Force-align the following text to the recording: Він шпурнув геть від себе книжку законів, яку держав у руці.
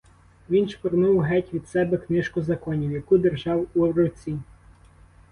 Він 0.49 0.69
шпурнув 0.69 1.19
геть 1.21 1.53
від 1.53 1.69
себе 1.69 1.97
книжку 1.97 2.41
законів, 2.41 2.91
яку 2.91 3.17
держав 3.17 3.67
у 3.73 3.91
руці. 3.91 4.37